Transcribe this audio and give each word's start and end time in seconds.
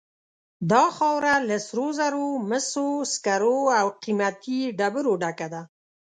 دا 0.71 0.85
خاوره 0.97 1.33
له 1.47 1.57
سرو 1.67 1.87
زرو، 1.99 2.27
مسو، 2.49 2.87
سکرو 3.13 3.59
او 3.79 3.85
قیمتي 4.03 4.59
ډبرو 4.77 5.13
ډکه 5.21 5.47
ده. 5.53 5.61